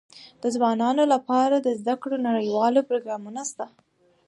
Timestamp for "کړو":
2.01-2.17